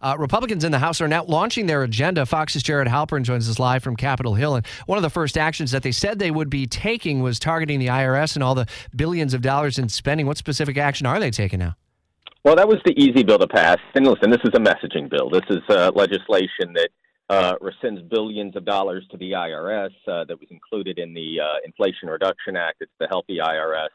Uh, 0.00 0.14
Republicans 0.16 0.62
in 0.62 0.70
the 0.70 0.78
House 0.78 1.00
are 1.00 1.08
now 1.08 1.24
launching 1.24 1.66
their 1.66 1.82
agenda. 1.82 2.24
Fox's 2.24 2.62
Jared 2.62 2.86
Halpern 2.86 3.24
joins 3.24 3.50
us 3.50 3.58
live 3.58 3.82
from 3.82 3.96
Capitol 3.96 4.34
Hill. 4.34 4.54
And 4.54 4.66
one 4.86 4.96
of 4.96 5.02
the 5.02 5.10
first 5.10 5.36
actions 5.36 5.72
that 5.72 5.82
they 5.82 5.90
said 5.90 6.20
they 6.20 6.30
would 6.30 6.48
be 6.48 6.66
taking 6.66 7.20
was 7.20 7.40
targeting 7.40 7.80
the 7.80 7.88
IRS 7.88 8.36
and 8.36 8.44
all 8.44 8.54
the 8.54 8.66
billions 8.94 9.34
of 9.34 9.42
dollars 9.42 9.76
in 9.76 9.88
spending. 9.88 10.26
What 10.26 10.38
specific 10.38 10.76
action 10.76 11.06
are 11.06 11.18
they 11.18 11.32
taking 11.32 11.58
now? 11.58 11.74
Well, 12.44 12.54
that 12.54 12.68
was 12.68 12.78
the 12.84 12.92
easy 12.92 13.24
bill 13.24 13.40
to 13.40 13.48
pass. 13.48 13.78
And 13.94 14.06
listen, 14.06 14.30
this 14.30 14.40
is 14.44 14.50
a 14.54 14.60
messaging 14.60 15.10
bill. 15.10 15.30
This 15.30 15.42
is 15.50 15.62
uh, 15.68 15.90
legislation 15.92 16.74
that 16.74 16.90
uh, 17.28 17.54
rescinds 17.60 18.08
billions 18.08 18.54
of 18.54 18.64
dollars 18.64 19.04
to 19.10 19.16
the 19.16 19.32
IRS 19.32 19.90
uh, 20.06 20.24
that 20.26 20.38
was 20.38 20.48
included 20.50 21.00
in 21.00 21.12
the 21.12 21.40
uh, 21.40 21.56
Inflation 21.64 22.08
Reduction 22.08 22.56
Act. 22.56 22.76
It's 22.80 22.92
to 23.02 23.08
help 23.08 23.26
the 23.26 23.38
IRS 23.38 23.88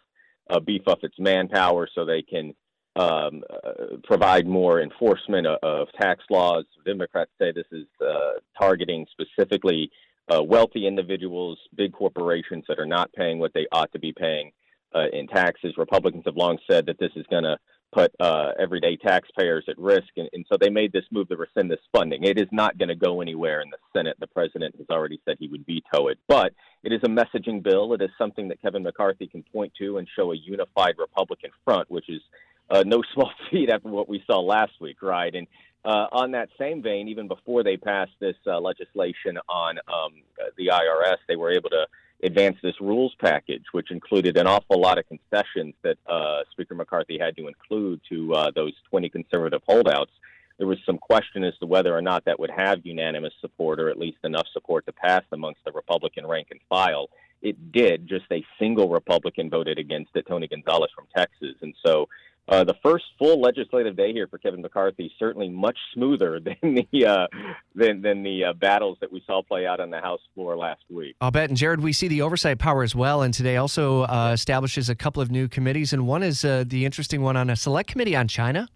uh, 0.50 0.60
beef 0.60 0.82
up 0.88 1.00
its 1.04 1.16
manpower 1.18 1.88
so 1.96 2.04
they 2.04 2.22
can 2.22 2.54
um, 2.96 3.44
uh, 3.50 3.98
provide 4.04 4.46
more 4.46 4.82
enforcement 4.82 5.48
of, 5.48 5.58
of, 5.64 5.88
tax 6.00 6.24
laws. 6.30 6.66
Democrats 6.86 7.32
say 7.40 7.52
this 7.52 7.66
is 7.72 7.88
uh, 8.02 8.34
targeting 8.58 9.06
specifically 9.12 9.90
uh, 10.30 10.44
wealthy 10.44 10.86
individuals, 10.86 11.58
big 11.76 11.92
corporations 11.92 12.64
that 12.68 12.80
are 12.80 12.86
not 12.86 13.12
paying 13.14 13.40
what 13.40 13.54
they 13.54 13.66
ought 13.72 13.92
to 13.94 14.00
be 14.00 14.14
paying 14.14 14.52
uh, 14.96 15.08
in 15.12 15.28
taxes. 15.28 15.74
Republicans 15.78 16.24
have 16.26 16.38
long 16.38 16.58
said 16.70 16.86
that 16.86 17.00
this 17.00 17.12
is 17.16 17.26
going 17.30 17.44
to 17.44 17.58
put 17.92 18.12
uh, 18.20 18.52
everyday 18.60 18.96
taxpayers 18.96 19.64
at 19.68 19.78
risk, 19.78 20.08
and, 20.18 20.28
and, 20.34 20.46
so 20.52 20.58
they 20.60 20.70
made 20.70 20.92
this 20.92 21.06
move 21.12 21.30
to 21.30 21.38
rescind 21.38 21.70
this 21.70 21.80
funding. 21.92 22.24
It 22.24 22.40
is 22.40 22.48
not 22.52 22.78
going 22.78 22.90
to 22.90 22.96
go 22.96 23.22
anywhere 23.22 23.62
in 23.62 23.70
the 23.70 23.78
Senate. 23.96 24.18
The 24.20 24.28
president 24.28 24.76
has 24.78 24.88
already 24.90 25.20
said 25.26 25.38
he 25.40 25.48
would 25.48 25.66
veto 25.66 26.08
it, 26.08 26.18
but 26.28 26.54
it 26.84 26.92
is 26.92 27.02
a 27.04 27.08
messaging 27.08 27.62
bill. 27.62 27.94
It 27.94 28.02
is 28.02 28.10
something 28.18 28.48
that 28.48 28.62
Kevin 28.62 28.84
McCarthy 28.84 29.28
can 29.28 29.44
point 29.44 29.74
to 29.80 29.98
and 29.98 30.08
show 30.16 30.32
a 30.32 30.36
unified 30.36 30.96
Republican 30.98 31.52
front, 31.64 31.90
which 31.92 32.10
is 32.10 32.22
uh, 32.70 32.84
no 32.86 33.02
small 33.14 33.32
feat 33.50 33.70
after 33.70 33.90
what 33.90 34.10
we 34.10 34.24
saw 34.26 34.40
last 34.40 34.74
week, 34.80 35.02
right? 35.02 35.34
And 35.34 35.48
uh, 35.86 36.08
on 36.12 36.32
that 36.32 36.50
same 36.58 36.82
vein, 36.82 37.08
even 37.10 37.28
before 37.28 37.64
they 37.64 37.78
passed 37.78 38.14
this 38.20 38.38
uh, 38.48 38.60
legislation 38.60 39.38
on 39.50 39.80
um, 39.88 40.14
the 40.58 40.68
IRS, 40.68 41.18
they 41.28 41.36
were 41.36 41.52
able 41.52 41.70
to 41.72 41.86
advance 42.24 42.56
this 42.64 42.80
rules 42.80 43.14
package, 43.20 43.64
which 43.74 43.92
included 43.92 44.38
an 44.38 44.48
awful 44.48 44.80
lot 44.80 44.98
of 44.98 45.06
concessions 45.08 45.74
that 45.84 45.98
uh, 46.08 46.42
Speaker 46.52 46.74
McCarthy 46.74 47.18
had 47.20 47.36
to 47.36 47.48
include 47.48 48.00
to 48.10 48.34
uh, 48.34 48.52
those 48.56 48.74
20 48.90 49.10
conservative 49.10 49.62
holdouts. 49.68 50.12
There 50.58 50.68
was 50.68 50.78
some 50.86 50.98
question 50.98 51.44
as 51.44 51.58
to 51.60 51.66
whether 51.66 51.96
or 51.96 52.02
not 52.02 52.24
that 52.26 52.40
would 52.40 52.52
have 52.52 52.86
unanimous 52.86 53.34
support 53.42 53.80
or 53.80 53.90
at 53.90 54.00
least 54.00 54.20
enough 54.24 54.48
support 54.54 54.86
to 54.86 54.94
pass 54.94 55.24
amongst 55.32 55.66
the 55.66 55.72
Republican 55.74 56.26
rank 56.26 56.48
and 56.52 56.60
file. 56.70 57.10
It 57.42 57.74
did. 57.74 58.08
Just 58.08 58.26
a 58.32 58.46
single 58.58 58.88
Republican 58.88 59.50
voted 59.50 59.78
against 59.78 60.12
it, 60.16 60.26
Tony 60.28 60.48
Gonzales 60.48 60.92
from 60.96 61.08
Texas. 61.16 61.56
And 61.62 61.74
so 61.86 62.08
uh, 62.50 62.64
the 62.64 62.76
first 62.84 63.06
full 63.18 63.40
legislative 63.40 63.96
day 63.96 64.12
here 64.12 64.28
for 64.28 64.38
Kevin 64.38 64.62
McCarthy 64.62 65.12
certainly 65.18 65.48
much 65.48 65.78
smoother 65.94 66.40
than 66.62 66.86
the 66.92 67.06
uh, 67.06 67.28
than 67.74 68.02
than 68.02 68.24
the 68.24 68.46
uh, 68.46 68.54
battles 68.54 68.98
that 69.02 69.12
we 69.12 69.24
saw 69.26 69.42
play 69.42 69.66
out 69.66 69.80
on 69.80 69.90
the 69.90 70.00
House 70.00 70.22
floor 70.36 70.58
last 70.58 70.84
week. 70.90 71.16
I'll 71.22 71.32
bet. 71.32 71.50
And 71.50 71.58
Jared, 71.58 71.80
we 71.80 71.94
see 71.94 72.08
the 72.08 72.22
oversight 72.22 72.60
power 72.60 72.84
as 72.84 72.96
well, 72.96 73.22
and 73.22 73.34
today 73.34 73.56
also 73.56 74.04
uh, 74.04 74.32
establishes 74.34 74.90
a 74.90 74.96
couple 74.96 75.22
of 75.22 75.32
new 75.32 75.48
committees, 75.48 75.94
and 75.94 76.06
one 76.06 76.22
is 76.24 76.44
uh, 76.44 76.66
the 76.68 76.86
interesting 76.86 77.22
one 77.22 77.38
on 77.38 77.50
a 77.50 77.56
select 77.56 77.90
committee 77.90 78.16
on 78.16 78.28
China. 78.28 78.68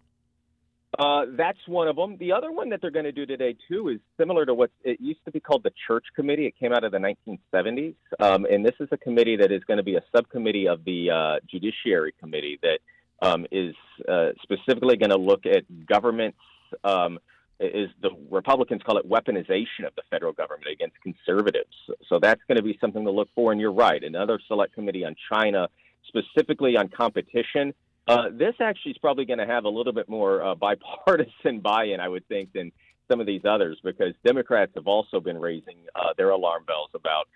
Uh, 0.98 1.26
that's 1.36 1.60
one 1.68 1.90
of 1.90 1.98
them. 1.98 2.16
The 2.18 2.32
other 2.32 2.52
one 2.52 2.70
that 2.70 2.82
they're 2.82 2.90
going 2.90 3.06
to 3.06 3.12
do 3.12 3.26
today 3.26 3.56
too 3.68 3.90
is 3.90 4.00
similar 4.18 4.46
to 4.46 4.54
what 4.54 4.72
it 4.84 5.02
used 5.02 5.20
to 5.26 5.32
be 5.32 5.42
called 5.42 5.64
the 5.64 5.74
Church 5.86 6.06
Committee. 6.16 6.46
It 6.46 6.56
came 6.58 6.72
out 6.72 6.86
of 6.86 6.94
the 6.94 6.98
1970s, 6.98 7.96
um, 8.20 8.46
and 8.50 8.66
this 8.66 8.74
is 8.80 8.88
a 8.94 8.98
committee 8.98 9.36
that 9.36 9.52
is 9.52 9.62
going 9.66 9.78
to 9.78 9.84
be 9.84 9.98
a 9.98 10.04
subcommittee 10.16 10.68
of 10.70 10.86
the 10.86 11.42
Judiciary 11.52 12.14
Committee 12.18 12.58
that 12.64 12.80
um, 13.22 13.46
is 13.52 13.76
uh, 14.08 14.30
specifically 14.42 14.98
going 14.98 15.10
to 15.10 15.18
look 15.18 15.46
at 15.46 15.64
government's 15.86 16.38
um, 16.84 17.20
is 17.60 17.90
the 18.02 18.12
Republicans 18.30 18.82
call 18.84 18.98
it 18.98 19.10
weaponization 19.10 19.86
of 19.86 19.96
the 19.96 20.04
federal 20.12 20.32
government 20.32 20.68
against 20.72 20.96
conservatives. 21.02 21.74
So 22.08 22.20
that's 22.20 22.42
going 22.48 22.58
to 22.58 22.64
be 22.64 22.78
something 22.80 23.04
to 23.04 23.12
look 23.12 23.30
for. 23.34 23.52
And 23.52 23.60
you're 23.60 23.74
right, 23.74 24.04
another 24.04 24.40
select 24.48 24.74
committee 24.74 25.04
on 25.06 25.16
China, 25.32 25.68
specifically 26.08 26.78
on 26.78 26.90
competition. 26.90 27.74
Uh, 28.08 28.30
this 28.32 28.54
actually 28.62 28.92
is 28.92 28.98
probably 29.00 29.26
going 29.26 29.40
to 29.40 29.46
have 29.46 29.66
a 29.66 29.70
little 29.70 29.92
bit 29.92 30.08
more 30.08 30.44
uh, 30.44 30.56
bipartisan 30.56 31.60
buy-in, 31.64 32.00
I 32.00 32.08
would 32.08 32.28
think, 32.28 32.54
than 32.54 32.72
some 33.10 33.20
of 33.20 33.26
these 33.26 33.42
others, 33.44 33.80
because 33.84 34.14
Democrats 34.26 34.74
have 34.76 34.88
also 34.88 35.20
been 35.20 35.40
raising 35.40 35.78
uh, 35.96 36.14
their 36.16 36.30
alarm 36.30 36.64
bells 36.66 36.90
about 36.94 37.28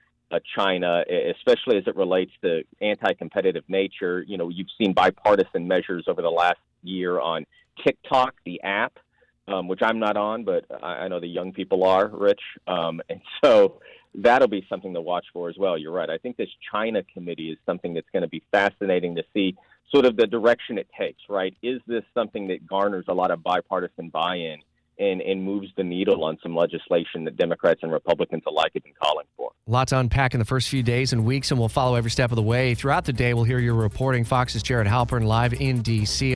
China, 0.55 1.03
especially 1.35 1.77
as 1.77 1.83
it 1.87 1.95
relates 1.95 2.31
to 2.43 2.63
anti-competitive 2.81 3.63
nature. 3.67 4.23
You 4.27 4.37
know, 4.37 4.49
you've 4.49 4.69
seen 4.77 4.93
bipartisan 4.93 5.67
measures 5.67 6.05
over 6.07 6.21
the 6.21 6.29
last 6.29 6.59
year 6.83 7.19
on 7.19 7.45
TikTok, 7.83 8.35
the 8.45 8.61
app, 8.63 8.97
um, 9.47 9.67
which 9.67 9.81
I'm 9.81 9.99
not 9.99 10.17
on, 10.17 10.43
but 10.43 10.65
I, 10.81 11.03
I 11.03 11.07
know 11.07 11.19
the 11.19 11.27
young 11.27 11.53
people 11.53 11.83
are, 11.83 12.07
Rich. 12.07 12.41
Um, 12.67 13.01
and 13.09 13.21
so 13.43 13.81
that'll 14.15 14.47
be 14.47 14.65
something 14.69 14.93
to 14.93 15.01
watch 15.01 15.25
for 15.33 15.49
as 15.49 15.57
well. 15.57 15.77
You're 15.77 15.91
right. 15.91 16.09
I 16.09 16.17
think 16.17 16.37
this 16.37 16.49
China 16.71 17.03
committee 17.13 17.51
is 17.51 17.57
something 17.65 17.93
that's 17.93 18.09
going 18.11 18.23
to 18.23 18.29
be 18.29 18.43
fascinating 18.51 19.15
to 19.15 19.23
see 19.33 19.55
sort 19.93 20.05
of 20.05 20.15
the 20.15 20.27
direction 20.27 20.77
it 20.77 20.87
takes, 20.97 21.21
right? 21.29 21.55
Is 21.61 21.81
this 21.87 22.03
something 22.13 22.47
that 22.47 22.65
garners 22.65 23.05
a 23.07 23.13
lot 23.13 23.31
of 23.31 23.43
bipartisan 23.43 24.09
buy-in? 24.09 24.59
And, 25.01 25.21
and 25.21 25.43
moves 25.43 25.67
the 25.75 25.83
needle 25.83 26.23
on 26.23 26.37
some 26.43 26.55
legislation 26.55 27.23
that 27.25 27.35
Democrats 27.35 27.79
and 27.81 27.91
Republicans 27.91 28.43
alike 28.47 28.71
have 28.75 28.83
been 28.83 28.93
calling 29.01 29.25
for. 29.35 29.51
A 29.67 29.71
lot 29.71 29.87
to 29.89 29.97
unpack 29.97 30.33
in 30.33 30.39
the 30.39 30.45
first 30.45 30.69
few 30.69 30.83
days 30.83 31.11
and 31.11 31.25
weeks, 31.25 31.49
and 31.49 31.59
we'll 31.59 31.69
follow 31.69 31.95
every 31.95 32.11
step 32.11 32.31
of 32.31 32.35
the 32.35 32.43
way. 32.43 32.75
Throughout 32.75 33.05
the 33.05 33.13
day, 33.13 33.33
we'll 33.33 33.43
hear 33.43 33.59
your 33.59 33.73
reporting. 33.73 34.23
Fox's 34.23 34.61
Jared 34.61 34.87
Halpern 34.87 35.25
live 35.25 35.53
in 35.53 35.81
D.C. 35.81 36.29